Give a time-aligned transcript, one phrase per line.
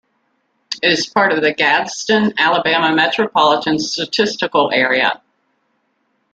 [0.81, 5.21] It is part of the Gadsden, Alabama Metropolitan Statistical Area.